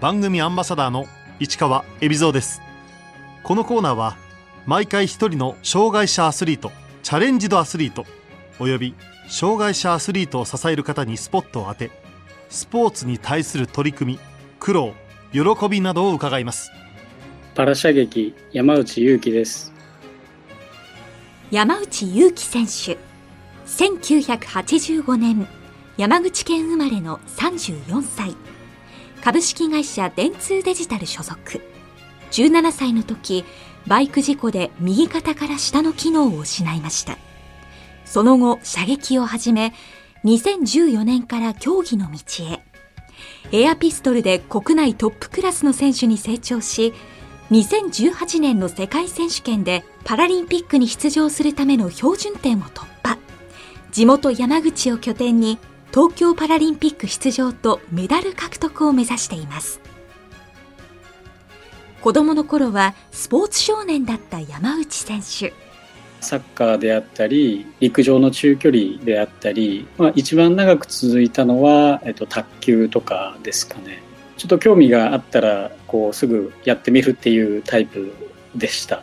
[0.00, 1.06] 番組アンバサダーの
[1.40, 2.60] 市川恵比蔵です。
[3.42, 4.16] このコーナーは
[4.66, 6.70] 毎回一人の障害者アスリート
[7.02, 8.04] チャレンジドアスリート
[8.58, 8.94] および
[9.28, 11.90] 障害者アスリートを支える方にスポットを当て
[12.50, 14.18] スポーツに対する取り組み
[14.60, 14.92] 苦労
[15.32, 16.70] 喜びなどを伺います。
[17.54, 19.72] パラ射撃山内優輝です。
[21.50, 22.98] 山内優輝選手
[23.66, 25.48] 1985年
[25.96, 28.36] 山口県生まれの34歳
[29.26, 31.60] 株式会社電通デジタル所属。
[32.30, 33.44] 17歳の時
[33.88, 37.18] バイク事故で右肩から下の機能を失いました。
[38.04, 39.74] その後射撃を始め
[40.24, 42.62] 2014年から競技の道へ。
[43.50, 46.94] エアピストルで国内トップクラスの選手に成長し
[47.50, 53.18] 2018年の世界選手権でパラリンピックに出場するための標準点を突破。
[53.90, 55.58] 地元山口を拠点に
[55.90, 59.80] 東京パラリンピック出場とメダル獲得を目指しています。
[62.00, 65.52] 子供の頃はスポーツ少年だった山内選手。
[66.20, 74.02] サッカーであったり陸上の中距離であったり、まあ、一番長く続いたのは、えっと、卓球とかですかね。
[74.36, 78.12] ちょっと興味があったらこうすぐやってみるっていうタイプ
[78.54, 79.02] でした。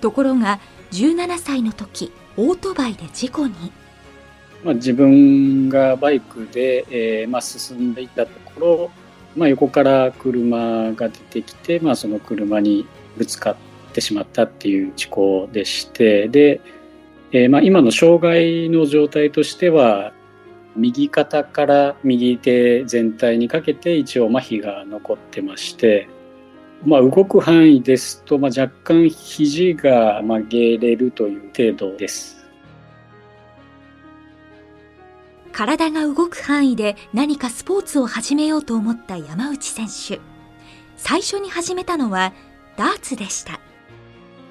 [0.00, 0.60] ところが
[0.92, 3.54] 17歳の時オートバイで事故に、
[4.64, 8.90] まあ、自分がバイクで、えーまあ、進んでいたところ、
[9.36, 13.56] まあ、横から車が出てきて、まあ、その車にぶつかっ
[13.92, 16.60] てしまったっていう事故でしてで、
[17.32, 20.12] えーまあ、今の障害の状態としては
[20.76, 26.08] 右肩から右手全体にかけて一応麻痺が残ってまして、
[26.84, 32.40] まあ、動く範囲ですと、まあ、若干肘が曲げれるという程度です。
[35.52, 40.20] 体が動く範囲で何かスポーツを始めようと思った山内選手。
[40.96, 42.32] 最初に始めたのは
[42.76, 43.60] ダーツでした。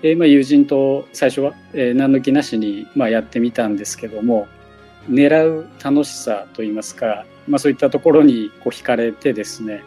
[0.03, 4.47] えー、まあ友人と最初は、えー、何の気なしに、まあ、やってみたんですけども、
[5.09, 9.83] 狙う楽しさといいますか、まあ、そういったところにこう惹かれてですね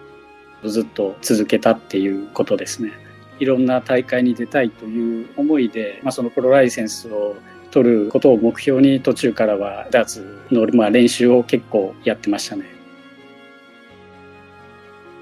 [0.65, 2.93] ずっと続けたっていうことですね。
[3.39, 7.37] いろんな大会に出たいという思いで、まあ、そのプロライセンスを
[7.71, 12.67] 取ることを目標に途中からはダーツの、まあ、練習を結構やってましたね。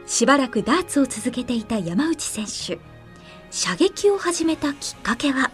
[0.07, 2.79] しばらくダーツを続けていた山内選手。
[3.53, 5.51] 射撃を始めたきっかけは？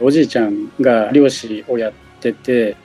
[0.00, 2.76] おじいちゃんが漁師をやってて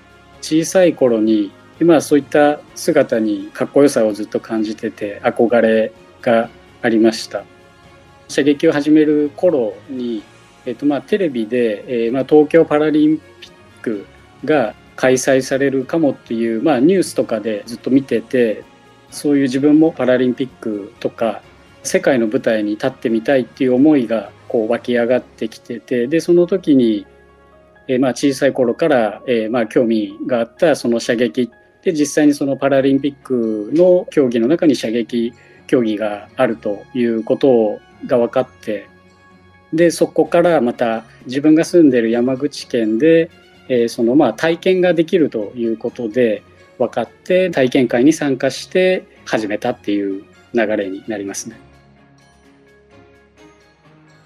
[0.42, 6.48] 小さい頃に今そういった姿にかっこよさをずっと感じてて憧れが
[6.84, 7.44] ありました。
[8.28, 10.22] 射撃を始める頃に、
[10.68, 14.06] えっとまあ、テレビで、えーまあ、東京パラリンピック
[14.46, 18.64] が開催されるかもっていう、まあ、ニュースとかでずっと見てて
[19.10, 21.42] そういう自分もパラリンピックとか
[21.82, 27.08] 世界の舞台に立ってみたいっていう思いがこう湧き上がってきててでその時に
[27.88, 31.50] えー、まあ小さい頃から、えー、まあ興味があったその射撃っ
[31.84, 35.34] で実際にそのパラリンピックの競技の中に射撃
[35.68, 38.88] 競技があるということが分かって
[39.74, 43.32] でそこからまた自分が住んでる山口県で、
[43.70, 46.44] えー、そのまあ体験ができるということで
[46.78, 51.58] 分かって体験会に参加して始めたっていう流れになりますね。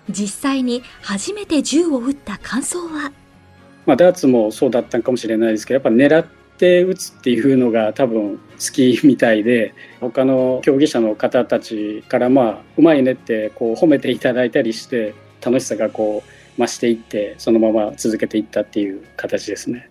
[0.09, 3.11] 実際に初めて銃を撃った感想は？
[3.85, 6.25] まあ、ダーツもそうだったかもしれないですけどやっぱ狙っ
[6.57, 19.89] て打つっていうのが多分好きみたいで他の競技者の方たちからまあうまいねってこう褒めていただいたりして楽しさがこう増していってそのまま続けていったっていう形ですね。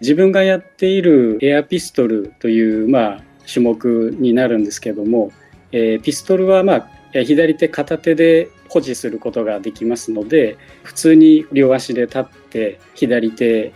[0.00, 3.22] 自分がやっているエアピストルというまあ
[3.52, 5.32] 種目になるんですけども、
[5.72, 13.72] えー、ピストルはまあ左手片手で保持することができますので普通に両足で立って左手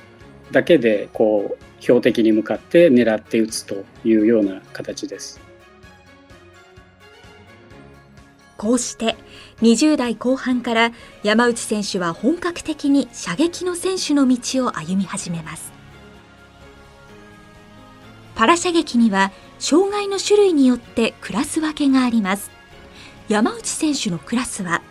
[0.53, 5.41] だけでこう標的に向かって狙って撃つというような形です。
[8.57, 9.17] こうして
[9.61, 10.93] 20代後半から
[11.25, 15.73] 山内選手は本格的に射撃の選手の道を歩み始めます。
[18.37, 22.51] パラ射撃には障害の種類によってクラス分けがあります。
[23.29, 24.83] 山内選手のクラスは？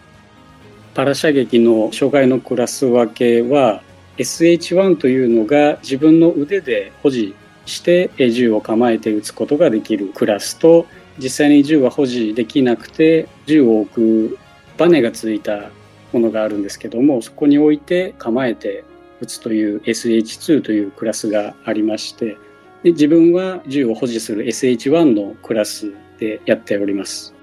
[0.93, 3.81] パラ射撃の障害のクラス分けは
[4.17, 7.35] SH1 というのが自分の腕で保持
[7.65, 10.85] して銃を構えて撃つことができるクラスと
[11.17, 14.39] 実際に銃は保持できなくて銃を置く
[14.77, 15.69] バネがついた
[16.11, 18.83] ものがあるんですけどもそこに置いて構えて
[19.21, 22.37] 撃つという SH2 というクラスがありまして
[22.83, 27.33] で自分は銃を保持する SH1 のクラスでやっております。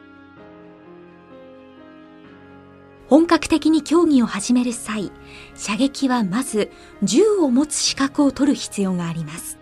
[3.09, 5.11] 本格的に競技を始める際、
[5.59, 6.71] 射撃はまず
[7.03, 9.59] 銃を持つ資格を取る必要があります。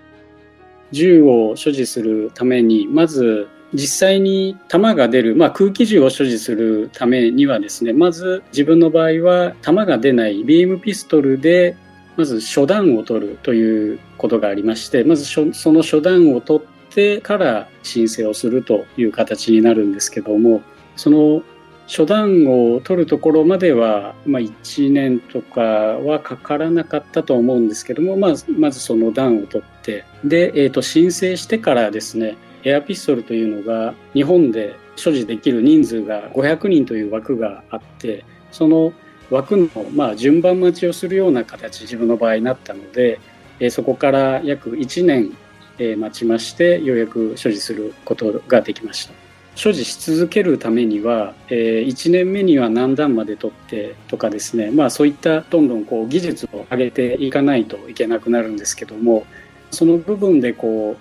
[0.93, 11.77] 銃を所持するために、まず実際に弾が出る、まあ、空気銃を所持するためにはですね、まず自分の場合は弾が出ないビームピストルで
[12.17, 20.63] まず初段を取るということがありまして、まずその初段を取ってから申請をするという形になるんですけども、
[20.95, 21.43] その
[21.87, 38.93] 初段を取るところまでは、まあ、1年とかはかからなかったと思うんですけども、まずまずその段を取って、で、えー、と申請してからですね、エアピストルというのが日本で所持できる人数が500人という枠があって、その
[39.31, 43.21] 枠の、まあ、順番待ちをするような形自分の場合になったので、
[43.61, 45.37] えー、そこから約1年、
[45.79, 49.26] えー、待ちましてようやく所持することができました。
[49.57, 59.27] 所持し続けるためには、えー、1年目には何段まで取ってとかですねまあそういったどんどんこう技術を上げていかないといけなくなるんですけども
[59.73, 60.97] その部分でこ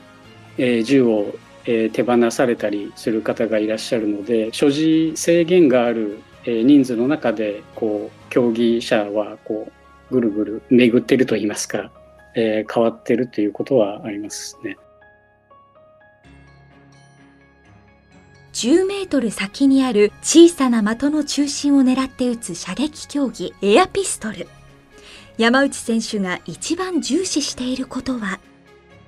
[0.58, 1.36] う、えー、銃を
[1.68, 9.72] え手放されたりする方がいらっしゃるので所持制限があるえ人数の中でこう競技者はこ
[10.12, 11.92] うぐるぐる巡ってると言いますか、
[12.36, 14.78] え、変わってるということはありますね。
[18.56, 24.48] 10メートル先にある小さな的の中心を狙って撃つ射撃競技エアピストル。
[25.38, 28.40] 山内選手が一番重視していることは？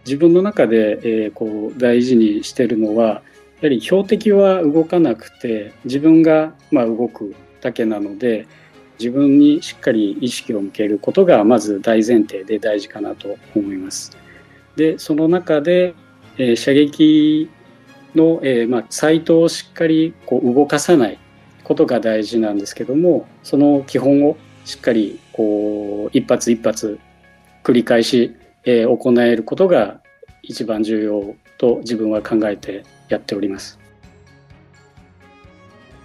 [0.06, 3.22] 自分の中で、えー、こう大事にしてるのはや
[3.62, 8.48] はり標的は動かなくて自分がまあ動くだけなので
[9.00, 14.12] 自分にしっかり意識を向けることがまず大前提で大事かなと思います。
[14.76, 15.96] でその中で、
[16.38, 17.50] えー、射撃
[18.18, 21.19] の、えーまあ、サイトをしっかりこう動かさない
[21.64, 24.36] ことが大事なんですけどもその基本を
[24.66, 27.00] しっかりこう一発一発
[27.64, 28.36] 繰り返し、
[28.66, 30.02] えー、行えることが
[30.44, 33.80] 一番重要と自分は考えてやっております。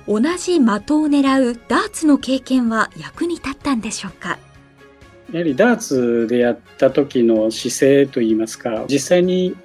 [0.09, 4.39] 同じ的を狙うダーツの経験は役に立ったんでしょうか？
[5.33, 9.57] やはりダーツでやった時の姿勢といいますか実際に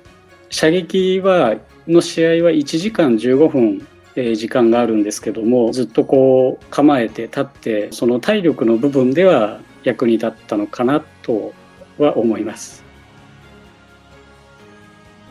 [0.49, 1.55] 射撃は
[1.87, 3.87] の試合は1時間15分
[4.35, 11.53] 時間があるんですけどもずっとこう構えて立ってその体力の部分では役に立ったのかなと
[11.97, 12.87] は思います。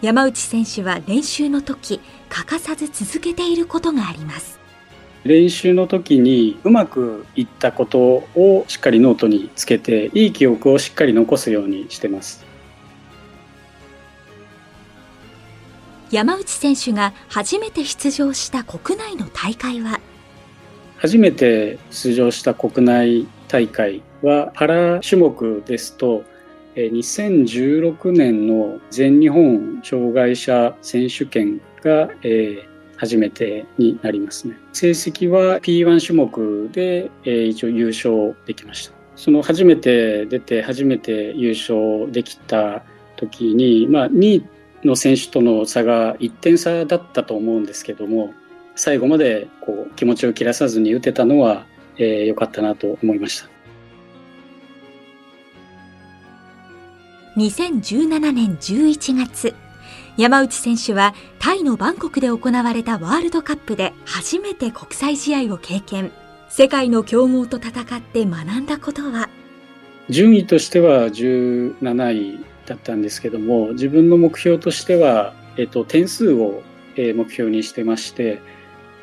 [0.02, 4.60] 山内選手は練習の時欠かさず続けていることがあります
[5.24, 7.98] 練習の時にうまくいったこと
[8.36, 12.45] をしっかりノートにつけていい記憶をしっかり残すようにしてます
[16.12, 20.00] 山内選手が初めて出場した国内の大会は？
[20.98, 26.22] 初めて出場した国内大会はパラ種目ですと
[26.76, 34.56] 2016年の全日本障害者選手権が、え、初めてになりますね。
[34.72, 38.94] 成績は P1 種目で、え、一応優勝できました。
[39.16, 42.84] その初めて出て初めて優勝できた
[43.16, 44.44] 時に、まあ、2位
[44.84, 48.34] の選手との差が1点差だったと思うんですけども
[48.74, 51.64] 最後までこう気持ちを切らさずに打てたのは
[51.96, 53.48] 良、えー、かったなと思いました。
[57.36, 59.54] 2017年11月、
[60.16, 66.12] 山内選手はタイのバンコクで行われたワールドカップで初めて国際試合を経験。
[66.48, 69.28] 世界の強豪と戦って学んだことは？
[70.08, 76.62] 順位としては17位だったんですけども、自分の目標としては、えっと、点数を、
[76.98, 78.40] え目標にしてまして、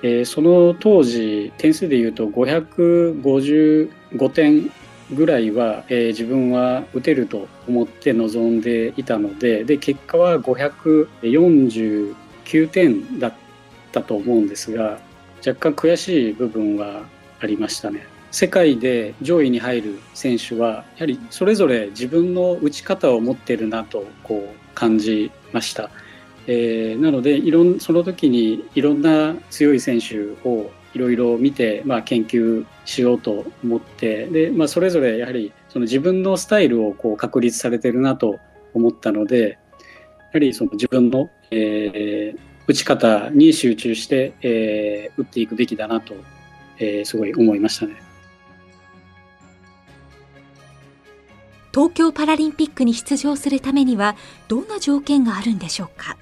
[0.02, 4.72] えその当時、点数で言うと555点
[5.14, 12.16] ぐらいは、え、自分は打てると思って臨んでいたのでで結果は549
[12.70, 13.34] 点だっ
[13.92, 15.00] たと思うんですが
[15.46, 17.04] 若干悔しい部分は
[17.40, 18.13] ありましたね。
[18.34, 25.92] 世界で上位に入る選手はやはりそれぞれ自分の打ち方を持ってるなとこう感じました。
[26.48, 38.40] えー、なのでいろんその時にいろんな強い選手をいろいろ見て、まあ、研究しようと思ってで、まあ、それぞれやはりその自分のスタイルをこう確立されてるなと
[38.74, 39.58] 思ったのでや
[40.34, 46.16] はりその自分の、えー、打ち方に集中して、えー、打っていくべきだなと、
[46.80, 48.13] えー、すごい思いましたね。
[51.74, 54.16] 東京パラリンピックに出場するためには
[54.48, 56.18] どんな条件があるんでしょうか？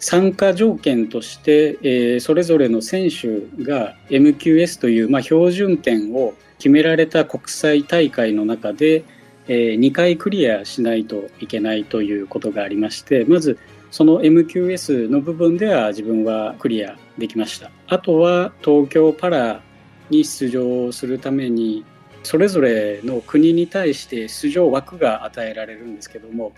[0.00, 9.04] 参加条件として、えー、それぞれの選手が MQS という、まあ、標準点を決められた国際大会の中で、
[9.46, 13.58] えー、2回クリアしないといけないということがありましてまず
[13.90, 17.70] その MQS の部分では自分はクリアできました。
[17.88, 19.60] あとは東京パラ
[20.08, 21.84] に出場するために
[22.22, 26.52] それぞれの国に対して出場枠が与えられるんですけども、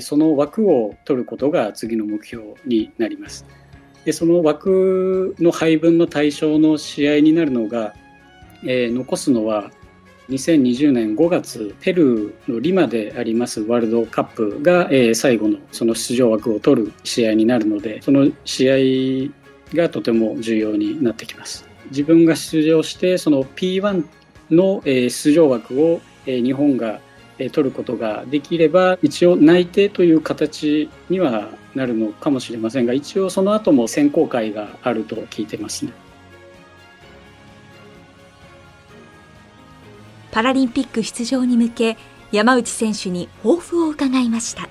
[0.00, 3.44] その枠を取ることが次の目標になります。
[4.04, 7.94] でその枠の配分の対象の試合になるのが、
[8.64, 9.70] 残すのは
[10.28, 21.66] 2020年5月ペルーのリマでありますワールドカップが、最後のその出場枠を取る試合になるのでその試合がとても重要になってきます。
[21.90, 24.04] 自分が出場してその P1
[24.52, 27.00] の出場枠を日本が
[27.38, 35.92] 取ることができれば一応内定という形にはなるのかもしれませんが一応その後も選考会があると聞いてますね。
[40.32, 41.96] パラリンピック出場に向け
[42.32, 44.68] 山内選手に抱負を伺いましたや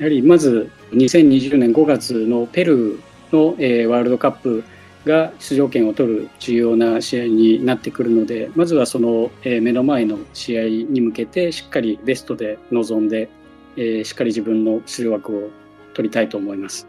[0.00, 3.00] はりまず2020年5月のペルー
[3.32, 4.64] の、えー、ワールドカップ
[5.04, 13.28] が出場権を取る重要な試合になってくるのでまずはその、え目の前の試合に向けてしっかりベストで臨んで、
[13.76, 15.50] えしっかり自分の出場枠を
[15.94, 16.88] 取りたいと思います。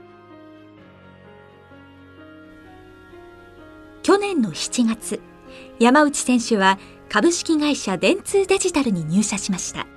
[4.04, 5.22] 去年の7月
[5.80, 6.78] 山内選手は
[7.10, 9.88] 株式会社電通デジタルに入社しました。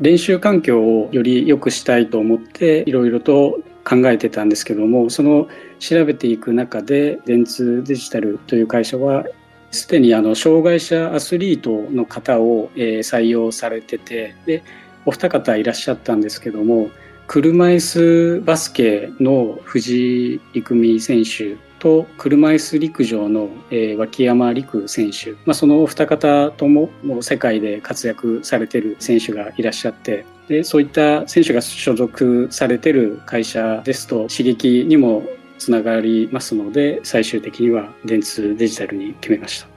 [0.00, 5.48] 練習環境をより良くしたいと思っていろいろと考えてたんですけどもその
[5.78, 9.24] 調べていく中で電通デジタルという会社は
[9.70, 14.62] すでにあの障害者アスリートの方を、え採用されててで
[15.04, 16.90] お二方いらっしゃったんですけども
[17.26, 30.24] 車椅子バスケの藤井郁美選手と車椅子陸上の、え脇山陸選手、まあ、そのお二方とももう世界で活躍されてる選手がいらっしゃって。
[30.48, 35.22] でそういった選手が所属されてる会社ですと刺激にも
[35.58, 39.68] つながりますので最終的には電通デジタルに決めました。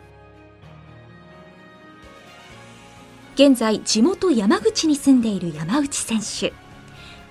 [3.35, 6.53] 現在地元山口に住んでいる山内選手。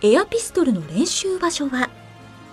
[0.06, 1.88] エアピストルの練習場所は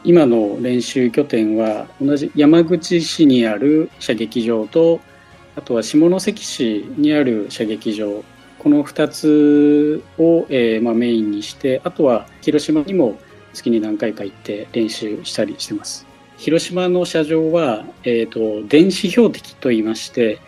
[0.04, 5.00] 今の練習拠点は同じ山口市にある射撃場と
[5.56, 8.24] あとは下関市にある射撃場。
[8.60, 13.20] この2つを、えーまあ、メインにしてあとは広島にも
[13.54, 16.08] 月に何回か行って練習したりしてます。
[16.38, 20.40] 広島の射場は、えーと、電子標的といいまして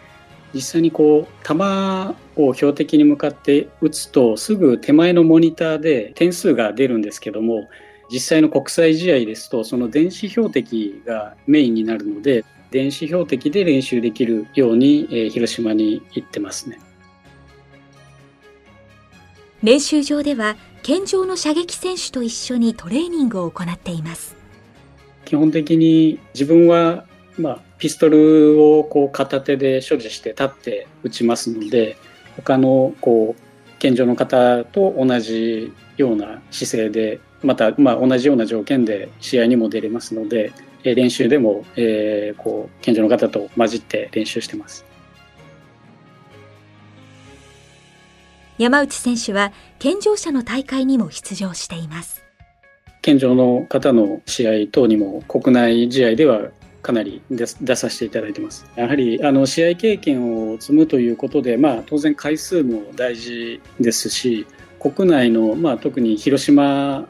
[0.54, 7.70] 実際にこう弾を標的に向かって撃つとすぐ手前のモニターで点数が出るんですけども
[8.12, 16.80] 実際の国際試合ですとその電子標的がメインになるので電子標的で練習できるように、えー、広島に行ってますね。
[19.66, 24.36] 練習場では健常の射撃選手と一緒にトレーニングを行っています
[25.26, 27.06] 基本的に自分は、
[27.40, 31.98] まあ、ピストルをこう片手で所持して立って撃ちますので
[32.36, 40.52] 他のこう健常の方と同じような姿勢でまた、まあ、同じような条件で試合にも出れますので
[40.84, 44.86] 練習でも、えー、こう健常の方と混じって練習してます。
[48.58, 52.24] 山内選手は健常者の大会にも出場しています
[53.02, 58.68] 健常の方の試合等にも国内試合ではかなり出させていただいてます。
[58.76, 64.46] やはりあの試合経験を積むということで、まあ、当然回数も大事ですし
[64.80, 67.08] 国内の、まあ、特に広島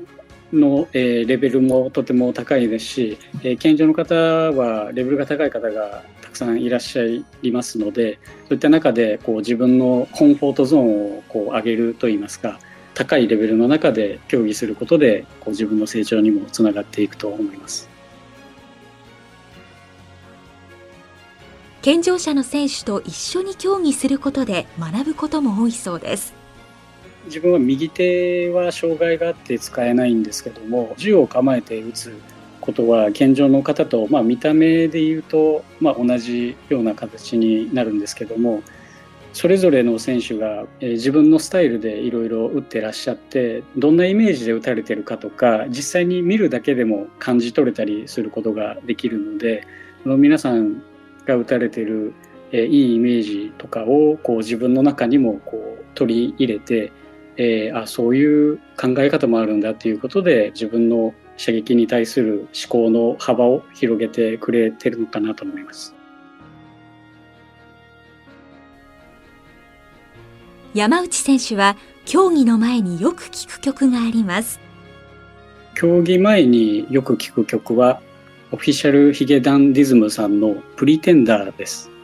[0.53, 7.03] の、えー、レベルもとても高いですし、えー、健常の方はレベルが高い方がたくさんいらっしゃ
[7.41, 12.59] いますのでそういった中でこう自分のコンフォートゾーンをこう上げるといいますか
[12.93, 17.89] 高いレベルの中で競技することでこう自分の成長にもつながっていくと思います。
[21.81, 26.44] 健常者の選手と一緒に競技することで学ぶことも多いそうです。
[27.25, 32.19] 自分は右手は障害があって使えないんですけども銃を構えて撃つ
[32.61, 38.63] ことは健常の方と、まあ、見た目で言うと、まあ、同じような形になるんですけども
[39.33, 49.67] それぞれの選手が、え自分のスタイルでいろいろ打ってらっしゃってどんなイメージで打たれてるかとか実際に見るだけでも感じ取れたりすることができるので
[50.03, 50.81] その皆さん
[51.25, 52.13] が打たれてる
[52.51, 56.91] え、いいイメージとかをこう自分の中にもこう取り入れて、
[57.37, 65.93] えー、あそういう考え方もあるんだっていうことで自分の射撃に対する思考の幅を広げてくれてるのかなと思います。
[70.73, 74.59] 山内選手は競技の前によく聴く曲があります。
[75.73, 78.01] 競技前によく聴く曲は
[78.51, 81.94] オフィシャルヒゲダンディズムさんのプリテンダーです。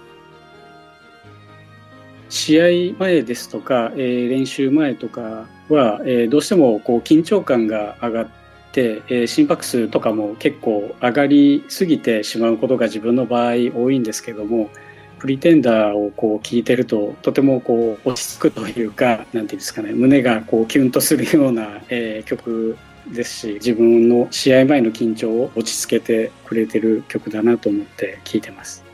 [2.41, 8.27] 試合前ですとか、えー、練習前とかは、えー、どうしてもこう緊張感が上がっ
[8.71, 14.71] て、えー、心拍数とかも結構上がりすぎてしまうことが自分の場合多いんですけども、
[15.19, 22.75] プリテンダーをこう聞いてるととてもこう落ち着くというか、なんていうんですかね、胸がこうキュンとするような、えー、曲
[23.13, 28.90] ですし、自分の試合前の緊張を落ち着けてくれてる曲だなと思って聴いてます。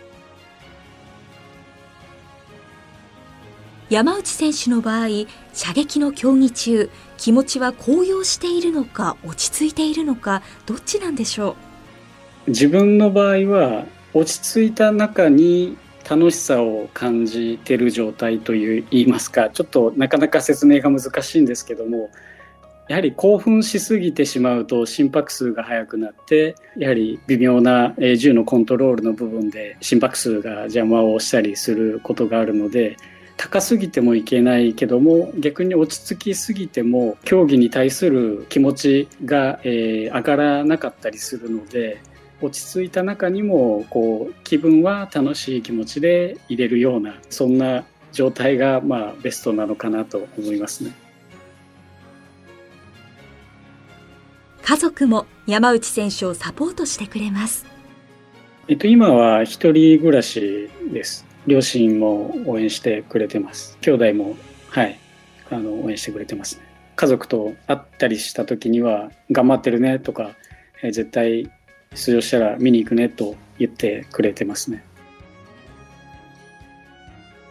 [3.89, 5.07] 山内選手の場合
[5.53, 11.55] 射撃の競技中気持ちは高揚しているのか落ち着いているのかどっちなんでしょ
[12.47, 12.49] う？
[12.49, 15.77] 自分の場合は落ち着いた中に
[16.09, 22.09] 楽しさを感じてる状態という言いますかちょっとなかなか説明が難しいんですけども
[22.89, 32.95] やはり興奮しすぎてしまうと心拍数が速くなってやはり微妙な銃のコントロールの部分で心拍数が邪魔をしたりすることがあるので
[33.37, 42.01] 高すぎてもいけないけども逆に落ち着きすぎても競技に対する気持ちが、えー、上がらなかったりするので
[42.41, 50.91] 落ち着いた中にもこう気分は楽しい気持ちで入れるようなそんな状態がまあベストなのかなと思いますね。
[54.63, 57.65] 家族も山内選手をサポートしてくれます。
[58.67, 61.26] えっと、今は一人暮らしです。
[61.47, 63.77] 両親も応援してくれてます。
[63.81, 64.35] 兄弟も、
[64.69, 64.99] はい、
[65.49, 66.63] あの、応援してくれてますね。
[66.95, 70.31] 家族と会ったりした時には、頑張ってるねとか、
[70.83, 71.49] えー、絶対
[71.93, 74.83] 出場したら見に行くねと言ってくれてますね。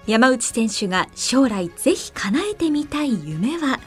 [0.07, 3.81] 山内選手が将来ぜひ叶えてみたい夢は？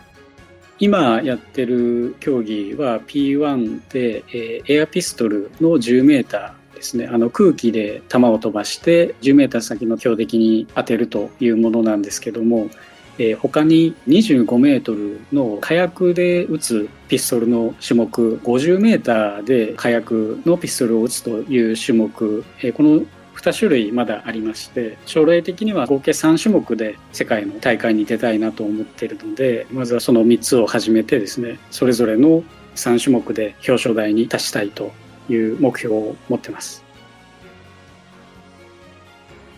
[0.80, 7.08] 今やってる競技は P1 で、えー、エアピストルの10メーターですね。
[7.08, 12.70] あの空気で球を飛ばして10メーター先の強敵に当てるというものなんですけども、
[13.18, 23.02] えー、他に25メートルの火薬で撃つピストルの種目50メーターで火薬のピストルを撃つという種目、えー、この
[23.36, 32.44] 2種類まだありまして将来的には合計3種目で世界の大会に出たいなと思っているのでまずはその3つを始めてですねそれぞれの
[32.76, 34.92] 3種目で表彰台に立ちたいと
[35.30, 36.84] いう目標を持ってます。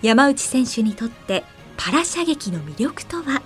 [0.02, 1.44] 山内選手にとって
[1.78, 3.42] パラ射撃の魅力とは？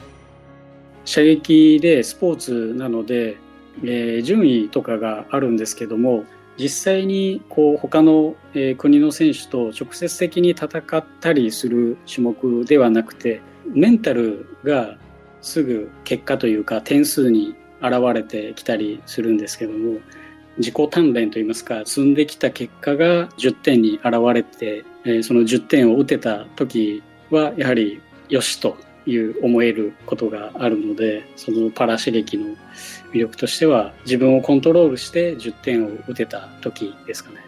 [1.03, 3.37] 射撃でスポーツなので、
[3.83, 6.23] えー、順位とかがあるんですけども
[6.57, 14.97] 実際にこう他の、えー、国の選手と直接的に戦ったりする種目ではなくてメンタルが
[15.41, 19.99] すぐ結果というか点数に現れてきたりするんですけども
[20.57, 32.55] 自己鍛錬といいますか積んできた結果が10点に現れて、え、その10点を打てた時はやはりよしという思えることがあるのでそのパラ刺激の
[33.13, 37.44] 魅力としては自分をコントロールして10点を打てた時ですかね。